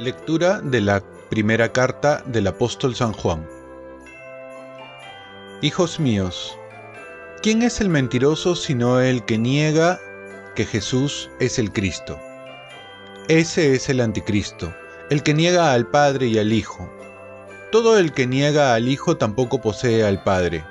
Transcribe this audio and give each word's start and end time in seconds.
Lectura 0.00 0.62
de 0.62 0.80
la 0.80 1.02
primera 1.28 1.72
carta 1.72 2.22
del 2.24 2.46
apóstol 2.46 2.94
San 2.94 3.12
Juan. 3.12 3.46
Hijos 5.60 6.00
míos, 6.00 6.56
¿quién 7.42 7.60
es 7.60 7.82
el 7.82 7.90
mentiroso 7.90 8.56
sino 8.56 8.98
el 9.02 9.26
que 9.26 9.36
niega 9.36 10.00
que 10.54 10.64
Jesús 10.64 11.28
es 11.38 11.58
el 11.58 11.70
Cristo? 11.70 12.18
Ese 13.28 13.74
es 13.74 13.90
el 13.90 14.00
anticristo, 14.00 14.72
el 15.10 15.22
que 15.22 15.34
niega 15.34 15.74
al 15.74 15.86
Padre 15.86 16.28
y 16.28 16.38
al 16.38 16.54
Hijo. 16.54 16.90
Todo 17.70 17.98
el 17.98 18.14
que 18.14 18.26
niega 18.26 18.72
al 18.72 18.88
Hijo 18.88 19.18
tampoco 19.18 19.60
posee 19.60 20.02
al 20.02 20.22
Padre. 20.22 20.64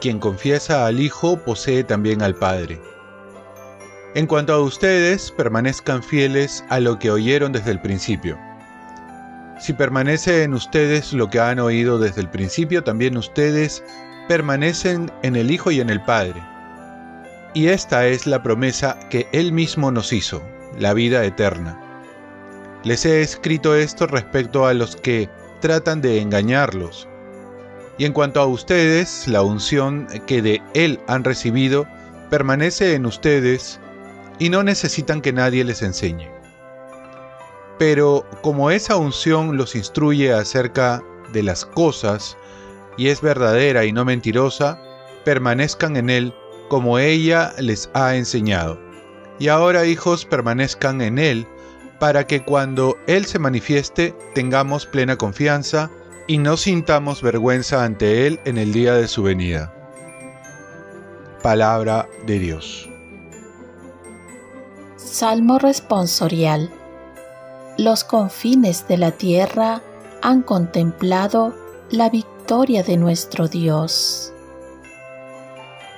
Quien 0.00 0.20
confiesa 0.20 0.86
al 0.86 1.00
Hijo 1.00 1.36
posee 1.36 1.82
también 1.82 2.22
al 2.22 2.36
Padre. 2.36 2.80
En 4.14 4.28
cuanto 4.28 4.52
a 4.54 4.60
ustedes, 4.60 5.32
permanezcan 5.32 6.00
fieles 6.00 6.64
a 6.68 6.78
lo 6.78 7.00
que 7.00 7.10
oyeron 7.10 7.50
desde 7.50 7.72
el 7.72 7.80
principio. 7.80 8.38
Si 9.62 9.72
permanece 9.72 10.42
en 10.42 10.54
ustedes 10.54 11.12
lo 11.12 11.30
que 11.30 11.38
han 11.38 11.60
oído 11.60 11.96
desde 12.00 12.20
el 12.20 12.28
principio, 12.28 12.82
también 12.82 13.16
ustedes 13.16 13.84
permanecen 14.26 15.08
en 15.22 15.36
el 15.36 15.52
Hijo 15.52 15.70
y 15.70 15.78
en 15.78 15.88
el 15.88 16.02
Padre. 16.02 16.42
Y 17.54 17.68
esta 17.68 18.08
es 18.08 18.26
la 18.26 18.42
promesa 18.42 18.98
que 19.08 19.28
Él 19.30 19.52
mismo 19.52 19.92
nos 19.92 20.12
hizo, 20.12 20.42
la 20.76 20.94
vida 20.94 21.24
eterna. 21.24 21.78
Les 22.82 23.06
he 23.06 23.20
escrito 23.20 23.76
esto 23.76 24.08
respecto 24.08 24.66
a 24.66 24.74
los 24.74 24.96
que 24.96 25.30
tratan 25.60 26.00
de 26.00 26.20
engañarlos. 26.20 27.06
Y 27.98 28.04
en 28.04 28.12
cuanto 28.12 28.40
a 28.40 28.46
ustedes, 28.46 29.28
la 29.28 29.42
unción 29.42 30.08
que 30.26 30.42
de 30.42 30.60
Él 30.74 30.98
han 31.06 31.22
recibido 31.22 31.86
permanece 32.30 32.96
en 32.96 33.06
ustedes 33.06 33.78
y 34.40 34.48
no 34.48 34.64
necesitan 34.64 35.20
que 35.20 35.32
nadie 35.32 35.62
les 35.62 35.82
enseñe. 35.82 36.41
Pero 37.82 38.24
como 38.42 38.70
esa 38.70 38.94
unción 38.94 39.56
los 39.56 39.74
instruye 39.74 40.32
acerca 40.32 41.02
de 41.32 41.42
las 41.42 41.64
cosas 41.64 42.36
y 42.96 43.08
es 43.08 43.20
verdadera 43.20 43.84
y 43.84 43.92
no 43.92 44.04
mentirosa, 44.04 44.80
permanezcan 45.24 45.96
en 45.96 46.08
Él 46.08 46.32
como 46.68 47.00
ella 47.00 47.52
les 47.58 47.90
ha 47.92 48.14
enseñado. 48.14 48.78
Y 49.40 49.48
ahora, 49.48 49.84
hijos, 49.84 50.24
permanezcan 50.24 51.00
en 51.00 51.18
Él, 51.18 51.44
para 51.98 52.24
que 52.24 52.44
cuando 52.44 52.96
Él 53.08 53.24
se 53.24 53.40
manifieste 53.40 54.14
tengamos 54.32 54.86
plena 54.86 55.16
confianza 55.16 55.90
y 56.28 56.38
no 56.38 56.56
sintamos 56.56 57.20
vergüenza 57.20 57.82
ante 57.82 58.28
Él 58.28 58.38
en 58.44 58.58
el 58.58 58.72
día 58.72 58.94
de 58.94 59.08
su 59.08 59.24
venida. 59.24 59.74
Palabra 61.42 62.08
de 62.26 62.38
Dios. 62.38 62.88
Salmo 64.94 65.58
responsorial 65.58 66.70
los 67.82 68.04
confines 68.04 68.86
de 68.86 68.96
la 68.96 69.10
tierra 69.10 69.82
han 70.22 70.42
contemplado 70.42 71.52
la 71.90 72.10
victoria 72.10 72.84
de 72.84 72.96
nuestro 72.96 73.48
Dios. 73.48 74.32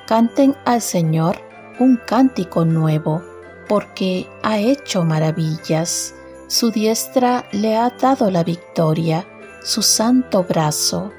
Canten 0.07 0.57
al 0.65 0.81
Señor 0.81 1.37
un 1.79 2.01
cántico 2.07 2.65
nuevo, 2.65 3.23
porque 3.69 4.27
ha 4.43 4.59
hecho 4.59 5.05
maravillas. 5.05 6.15
Su 6.47 6.71
diestra 6.71 7.45
le 7.53 7.77
ha 7.77 7.91
dado 7.91 8.31
la 8.31 8.45
victoria, 8.45 9.27
su 9.63 9.83
santo 9.83 10.43
brazo. 10.43 11.13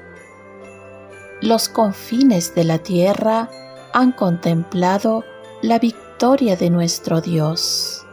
Los 1.42 1.68
confines 1.68 2.56
de 2.56 2.64
la 2.64 2.78
tierra 2.78 3.48
han 3.92 4.10
contemplado 4.10 5.22
la 5.62 5.78
victoria 5.78 6.56
de 6.56 6.70
nuestro 6.70 7.20
Dios. 7.20 8.04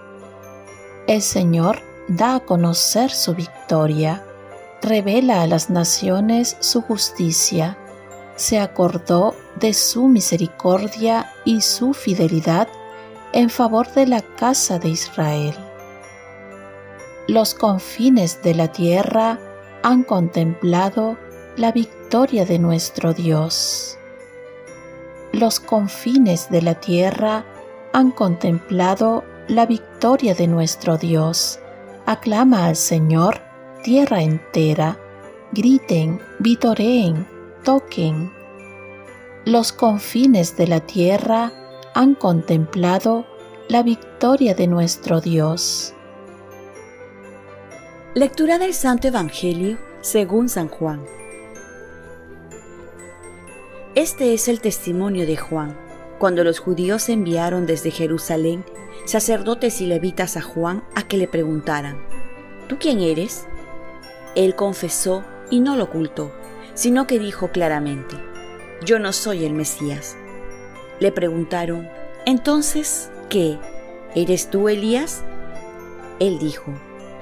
El 1.07 1.23
Señor 1.23 1.92
da 2.15 2.35
a 2.35 2.39
conocer 2.39 3.09
su 3.09 3.33
victoria, 3.33 4.23
revela 4.81 5.41
a 5.41 5.47
las 5.47 5.69
naciones 5.69 6.57
su 6.59 6.81
justicia, 6.81 7.77
se 8.35 8.59
acordó 8.59 9.35
de 9.59 9.73
su 9.73 10.07
misericordia 10.07 11.31
y 11.45 11.61
su 11.61 11.93
fidelidad 11.93 12.67
en 13.31 13.49
favor 13.49 13.91
de 13.93 14.05
la 14.05 14.21
casa 14.21 14.79
de 14.79 14.89
Israel. 14.89 15.55
Los 17.27 17.53
confines 17.55 18.43
de 18.43 18.53
la 18.53 18.67
tierra 18.71 19.39
han 19.81 20.03
contemplado 20.03 21.17
la 21.57 21.71
victoria 21.71 22.45
de 22.45 22.59
nuestro 22.59 23.13
Dios. 23.13 23.97
Los 25.31 25.59
confines 25.59 26.49
de 26.51 26.61
la 26.61 26.75
tierra 26.75 27.45
han 27.91 28.11
contemplado 28.11 29.23
la 29.47 29.65
victoria 29.65 30.35
de 30.35 30.47
nuestro 30.47 30.97
Dios 30.97 31.59
Aclama 32.05 32.65
al 32.65 32.75
Señor, 32.75 33.39
tierra 33.81 34.21
entera, 34.21 34.99
griten, 35.53 36.19
vitoreen, 36.39 37.25
toquen. 37.63 38.29
Los 39.45 39.71
confines 39.71 40.57
de 40.57 40.67
la 40.67 40.81
tierra 40.81 41.53
han 41.93 42.15
contemplado 42.15 43.25
la 43.69 43.83
victoria 43.83 44.53
de 44.53 44.67
nuestro 44.67 45.21
Dios. 45.21 45.93
Lectura 48.15 48.59
del 48.59 48.73
Santo 48.73 49.07
Evangelio 49.07 49.77
según 50.01 50.49
San 50.49 50.67
Juan. 50.67 51.05
Este 53.95 54.33
es 54.33 54.49
el 54.49 54.59
testimonio 54.59 55.25
de 55.25 55.37
Juan, 55.37 55.77
cuando 56.23 56.45
los 56.45 56.59
judíos 56.59 57.09
enviaron 57.09 57.65
desde 57.65 57.91
Jerusalén 57.91 58.63
sacerdotes 59.03 59.81
y 59.81 59.87
levitas 59.87 60.37
a 60.37 60.41
Juan 60.41 60.81
a 60.95 61.05
que 61.05 61.17
le 61.17 61.27
preguntaran, 61.27 62.01
¿tú 62.69 62.77
quién 62.79 63.01
eres? 63.01 63.45
Él 64.33 64.55
confesó 64.55 65.25
y 65.49 65.59
no 65.59 65.75
lo 65.75 65.83
ocultó, 65.83 66.31
sino 66.75 67.07
que 67.07 67.19
dijo 67.19 67.49
claramente, 67.49 68.15
yo 68.85 68.99
no 68.99 69.11
soy 69.11 69.43
el 69.43 69.51
Mesías. 69.51 70.15
Le 71.01 71.11
preguntaron, 71.11 71.89
entonces, 72.25 73.11
¿qué? 73.29 73.59
¿Eres 74.15 74.49
tú 74.49 74.69
Elías? 74.69 75.25
Él 76.21 76.39
dijo, 76.39 76.71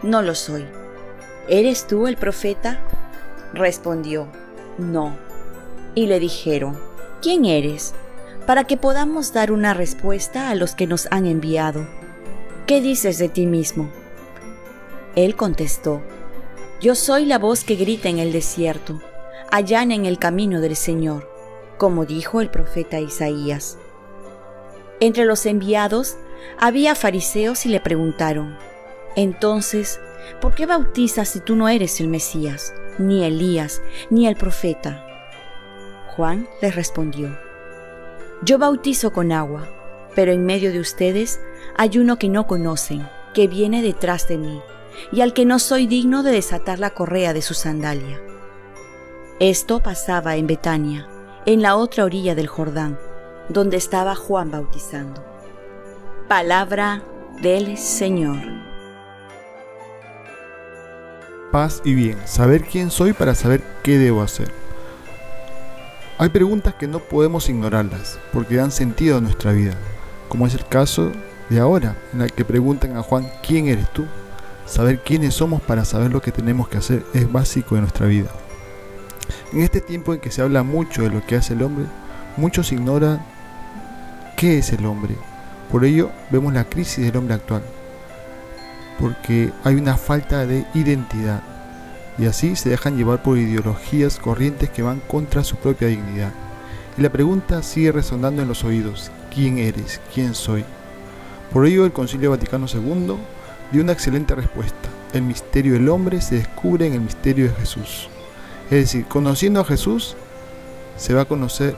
no 0.04 0.22
lo 0.22 0.36
soy. 0.36 0.68
¿Eres 1.48 1.88
tú 1.88 2.06
el 2.06 2.18
profeta? 2.18 2.80
Respondió, 3.52 4.28
no. 4.78 5.18
Y 5.96 6.06
le 6.06 6.20
dijeron, 6.20 6.80
¿quién 7.20 7.46
eres? 7.46 7.96
Para 8.46 8.64
que 8.66 8.78
podamos 8.78 9.34
dar 9.34 9.52
una 9.52 9.74
respuesta 9.74 10.50
a 10.50 10.56
los 10.56 10.76
que 10.76 10.88
nos 10.88 11.08
han 11.12 11.26
enviado. 11.26 11.88
¿Qué 12.66 12.82
dices 12.82 13.18
de 13.18 13.30
ti 13.30 13.46
mismo? 13.46 13.92
Él 15.16 15.36
contestó, 15.36 16.02
Yo 16.80 16.96
soy 16.96 17.26
la 17.26 17.38
voz 17.38 17.64
que 17.64 17.76
grita 17.76 18.10
en 18.10 18.20
el 18.20 18.32
desierto, 18.32 19.02
allá 19.52 19.84
en 19.84 20.06
el 20.06 20.18
camino 20.18 20.62
del 20.62 20.76
Señor, 20.76 21.30
como 21.78 22.06
dijo 22.06 22.42
el 22.42 22.50
profeta 22.50 23.00
Isaías. 23.00 23.78
Entre 25.00 25.26
los 25.26 25.46
enviados 25.46 26.18
había 26.60 26.96
fariseos 26.96 27.66
y 27.66 27.70
le 27.70 27.80
preguntaron, 27.80 28.58
Entonces, 29.16 30.00
¿por 30.40 30.56
qué 30.56 30.66
bautizas 30.66 31.30
si 31.30 31.40
tú 31.42 31.56
no 31.56 31.68
eres 31.68 32.00
el 32.00 32.08
Mesías, 32.08 32.74
ni 32.98 33.24
Elías, 33.26 33.82
ni 34.10 34.28
el 34.28 34.36
profeta? 34.36 35.06
Juan 36.16 36.48
les 36.62 36.76
respondió, 36.76 37.38
yo 38.44 38.58
bautizo 38.58 39.12
con 39.12 39.32
agua, 39.32 39.70
pero 40.16 40.32
en 40.32 40.46
medio 40.46 40.72
de 40.72 40.80
ustedes 40.80 41.40
hay 41.78 41.98
uno 41.98 42.18
que 42.18 42.30
no 42.30 42.48
conocen, 42.48 43.08
que 43.34 43.48
viene 43.48 43.82
detrás 43.82 44.28
de 44.28 44.38
mí, 44.38 44.62
y 45.12 45.22
al 45.22 45.34
que 45.34 45.46
no 45.46 45.60
soy 45.60 45.88
digno 45.88 46.24
de 46.24 46.32
desatar 46.32 46.80
la 46.80 46.92
correa 46.92 47.34
de 47.34 47.42
su 47.42 47.54
sandalia. 47.54 48.20
Esto 49.40 49.82
pasaba 49.82 50.36
en 50.36 50.48
Betania, 50.48 51.08
en 51.46 51.62
la 51.62 51.76
otra 51.76 52.06
orilla 52.06 52.36
del 52.36 52.48
Jordán, 52.48 53.00
donde 53.50 53.78
estaba 53.78 54.16
Juan 54.16 54.52
bautizando. 54.52 55.24
Palabra 56.28 57.04
del 57.42 57.78
Señor. 57.78 58.38
Paz 61.52 61.82
y 61.84 61.94
bien, 61.94 62.18
saber 62.26 62.64
quién 62.64 62.92
soy 62.92 63.14
para 63.14 63.36
saber 63.36 63.62
qué 63.84 63.98
debo 63.98 64.22
hacer. 64.22 64.61
Hay 66.22 66.30
preguntas 66.30 66.76
que 66.76 66.86
no 66.86 67.00
podemos 67.00 67.50
ignorarlas, 67.50 68.20
porque 68.32 68.58
dan 68.58 68.72
sentido 68.72 69.18
a 69.18 69.22
nuestra 69.22 69.54
vida, 69.54 69.74
como 70.30 70.46
es 70.46 70.54
el 70.54 70.64
caso 70.68 71.12
de 71.50 71.60
ahora, 71.60 71.98
en 72.14 72.22
el 72.22 72.32
que 72.32 72.46
preguntan 72.46 72.96
a 72.96 73.02
Juan, 73.02 73.28
¿quién 73.42 73.68
eres 73.68 73.92
tú? 73.92 74.06
Saber 74.68 75.00
quiénes 75.00 75.34
somos 75.34 75.64
para 75.64 75.84
saber 75.84 76.12
lo 76.12 76.22
que 76.22 76.32
tenemos 76.32 76.68
que 76.68 76.78
hacer 76.78 77.04
es 77.16 77.32
básico 77.32 77.74
de 77.74 77.82
nuestra 77.82 78.06
vida. 78.06 78.30
En 79.52 79.62
este 79.62 79.82
tiempo 79.82 80.14
en 80.14 80.20
que 80.20 80.30
se 80.30 80.44
habla 80.44 80.62
mucho 80.62 81.02
de 81.02 81.10
lo 81.10 81.26
que 81.26 81.38
hace 81.38 81.54
el 81.54 81.64
hombre, 81.64 81.86
muchos 82.38 82.72
ignoran 82.72 83.26
qué 84.38 84.60
es 84.60 84.72
el 84.74 84.86
hombre. 84.86 85.16
Por 85.72 85.86
ello 85.86 86.12
vemos 86.30 86.54
la 86.54 86.66
crisis 86.66 87.04
del 87.04 87.18
hombre 87.18 87.34
actual, 87.34 87.64
porque 89.00 89.52
hay 89.64 89.74
una 89.74 89.98
falta 89.98 90.46
de 90.46 90.68
identidad 90.76 91.42
y 92.18 92.26
así 92.26 92.56
se 92.56 92.70
dejan 92.70 92.98
llevar 92.98 93.24
por 93.24 93.38
ideologías 93.38 94.18
corrientes 94.18 94.70
que 94.70 94.82
van 94.82 95.00
contra 95.00 95.44
su 95.44 95.56
propia 95.56 95.88
dignidad. 95.88 96.34
Y 96.98 97.02
la 97.02 97.12
pregunta 97.12 97.64
sigue 97.64 97.92
resonando 97.92 98.42
en 98.42 98.48
los 98.48 98.64
oídos, 98.64 99.12
¿quién 99.34 99.58
eres? 99.58 100.02
¿Quién 100.14 100.36
soy? 100.36 100.66
Por 101.52 101.66
ello 101.66 101.86
el 101.86 101.94
Concilio 101.94 102.32
Vaticano 102.32 102.66
II 102.72 103.16
dio 103.72 103.82
una 103.82 103.94
excelente 103.94 104.36
respuesta. 104.36 104.90
el 105.14 105.24
misterio 105.24 105.74
del 105.74 105.90
hombre 105.90 106.22
se 106.22 106.36
descubre 106.36 106.88
en 106.88 106.94
el 106.94 107.02
misterio 107.02 107.50
de 107.50 107.56
Jesús. 107.56 108.08
Es 108.66 108.80
decir, 108.80 109.06
conociendo 109.06 109.60
a 109.60 109.66
Jesús, 109.66 110.16
se 110.96 111.14
va 111.14 111.24
a 111.24 111.26
conocer 111.26 111.76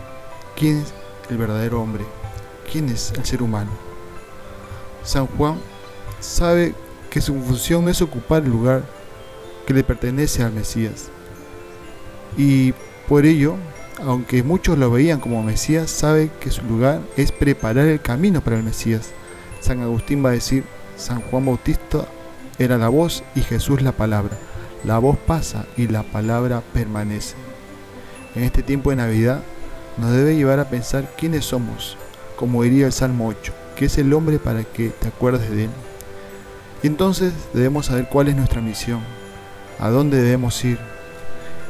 quién 0.56 0.78
es 0.78 0.94
el 1.32 1.38
verdadero 1.38 1.82
hombre, 1.82 2.06
quién 2.72 2.90
es 2.90 3.12
el 3.18 3.26
ser 3.26 3.42
humano. 3.42 3.72
San 5.04 5.26
Juan 5.26 5.58
sabe 6.20 6.76
que 7.10 7.22
su 7.22 7.34
función 7.34 7.90
es 7.90 8.02
ocupar 8.04 8.44
el 8.44 8.52
lugar 8.52 8.84
que 9.66 9.74
le 9.74 9.84
pertenece 9.84 10.44
al 10.44 10.54
Mesías. 10.54 11.10
Y 12.38 12.74
por 13.08 13.26
ello, 13.26 13.56
aunque 14.06 14.44
muchos 14.44 14.78
lo 14.78 14.92
veían 14.92 15.20
como 15.20 15.44
Mesías, 15.44 15.92
sabe 15.92 16.32
que 16.40 16.52
su 16.52 16.64
lugar 16.64 17.02
es 17.18 17.32
preparar 17.32 17.88
el 17.88 18.02
camino 18.02 18.42
para 18.42 18.58
el 18.58 18.64
Mesías. 18.64 19.12
San 19.60 19.82
Agustín 19.82 20.24
va 20.24 20.30
a 20.30 20.34
decir, 20.34 20.64
San 20.98 21.22
Juan 21.22 21.46
Bautista 21.46 22.06
era 22.60 22.78
la 22.78 22.90
voz 22.90 23.24
y 23.36 23.42
Jesús 23.42 23.82
la 23.82 23.92
palabra. 23.92 24.38
La 24.84 24.98
voz 24.98 25.18
pasa 25.18 25.66
y 25.78 25.88
la 25.88 26.04
palabra 26.04 26.62
permanece. 26.74 27.36
En 28.36 28.44
este 28.44 28.64
tiempo 28.64 28.90
de 28.90 28.98
Navidad 28.98 29.42
nos 29.98 30.12
debe 30.12 30.36
llevar 30.36 30.60
a 30.60 30.70
pensar 30.70 31.14
quiénes 31.18 31.46
somos, 31.46 31.98
como 32.36 32.64
diría 32.64 32.88
el 32.88 32.92
Salmo 32.92 33.28
8, 33.28 33.54
que 33.76 33.86
es 33.86 33.98
el 33.98 34.12
hombre 34.14 34.40
para 34.40 34.64
que 34.64 34.90
te 34.90 35.08
acuerdes 35.08 35.50
de 35.52 35.66
él. 35.66 35.70
Y 36.82 36.88
entonces 36.88 37.32
debemos 37.54 37.86
saber 37.86 38.10
cuál 38.10 38.28
es 38.28 38.36
nuestra 38.36 38.60
misión, 38.60 39.02
a 39.80 39.90
dónde 39.90 40.22
debemos 40.22 40.64
ir. 40.64 40.80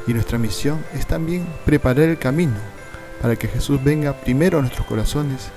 Y 0.07 0.13
nuestra 0.13 0.37
misión 0.37 0.83
es 0.93 1.07
también 1.07 1.45
preparar 1.65 2.09
el 2.09 2.17
camino 2.17 2.55
para 3.21 3.35
que 3.35 3.47
Jesús 3.47 3.81
venga 3.83 4.13
primero 4.13 4.57
a 4.57 4.61
nuestros 4.61 4.85
corazones 4.85 5.49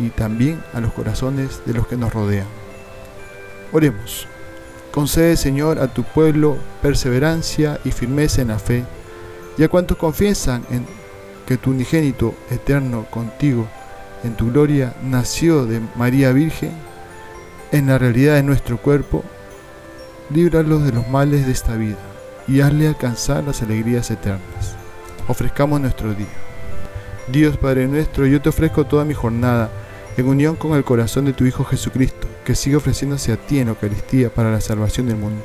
y 0.00 0.10
también 0.10 0.62
a 0.74 0.80
los 0.80 0.92
corazones 0.92 1.62
de 1.64 1.74
los 1.74 1.86
que 1.86 1.96
nos 1.96 2.12
rodean. 2.12 2.46
Oremos. 3.72 4.26
Concede, 4.90 5.38
Señor, 5.38 5.78
a 5.78 5.88
tu 5.88 6.02
pueblo 6.02 6.58
perseverancia 6.82 7.80
y 7.82 7.92
firmeza 7.92 8.42
en 8.42 8.48
la 8.48 8.58
fe, 8.58 8.84
y 9.56 9.64
a 9.64 9.68
cuantos 9.68 9.96
confiesan 9.96 10.64
en 10.70 10.86
que 11.46 11.56
tu 11.56 11.70
unigénito 11.70 12.34
eterno 12.50 13.06
contigo, 13.10 13.66
en 14.22 14.34
tu 14.36 14.52
gloria, 14.52 14.94
nació 15.02 15.64
de 15.64 15.80
María 15.96 16.32
Virgen, 16.32 16.72
en 17.72 17.86
la 17.86 17.96
realidad 17.96 18.34
de 18.34 18.42
nuestro 18.42 18.76
cuerpo, 18.76 19.24
líbralos 20.30 20.84
de 20.84 20.92
los 20.92 21.08
males 21.08 21.46
de 21.46 21.52
esta 21.52 21.76
vida 21.76 21.98
y 22.48 22.60
hazle 22.60 22.88
alcanzar 22.88 23.44
las 23.44 23.62
alegrías 23.62 24.10
eternas. 24.10 24.76
Ofrezcamos 25.28 25.80
nuestro 25.80 26.14
día. 26.14 26.26
Dios 27.28 27.56
Padre 27.56 27.86
nuestro, 27.86 28.26
yo 28.26 28.40
te 28.42 28.48
ofrezco 28.48 28.84
toda 28.84 29.04
mi 29.04 29.14
jornada 29.14 29.70
en 30.16 30.26
unión 30.26 30.56
con 30.56 30.74
el 30.74 30.84
corazón 30.84 31.24
de 31.24 31.32
tu 31.32 31.44
Hijo 31.44 31.64
Jesucristo 31.64 32.26
que 32.44 32.54
sigue 32.54 32.76
ofreciéndose 32.76 33.32
a 33.32 33.36
ti 33.36 33.58
en 33.58 33.68
Eucaristía 33.68 34.30
para 34.30 34.50
la 34.50 34.60
salvación 34.60 35.06
del 35.06 35.16
mundo. 35.16 35.44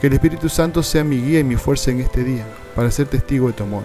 Que 0.00 0.06
el 0.06 0.12
Espíritu 0.14 0.48
Santo 0.48 0.82
sea 0.82 1.04
mi 1.04 1.20
guía 1.20 1.40
y 1.40 1.44
mi 1.44 1.56
fuerza 1.56 1.90
en 1.90 2.00
este 2.00 2.24
día, 2.24 2.46
para 2.74 2.90
ser 2.90 3.06
testigo 3.06 3.48
de 3.48 3.52
tu 3.52 3.64
amor. 3.64 3.84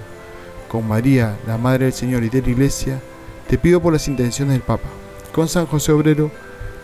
Con 0.68 0.88
María, 0.88 1.38
la 1.48 1.58
Madre 1.58 1.86
del 1.86 1.94
Señor 1.94 2.24
y 2.24 2.30
de 2.30 2.42
la 2.42 2.50
Iglesia, 2.50 3.00
te 3.48 3.58
pido 3.58 3.82
por 3.82 3.94
las 3.94 4.08
intenciones 4.08 4.54
del 4.54 4.62
Papa. 4.62 4.88
Con 5.32 5.48
San 5.48 5.66
José 5.66 5.92
Obrero, 5.92 6.32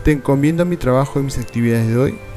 te 0.04 0.12
encomiendo 0.12 0.66
mi 0.66 0.78
trabajo 0.78 1.20
y 1.20 1.24
mis 1.24 1.38
actividades 1.38 1.88
de 1.88 1.98
hoy, 1.98 2.20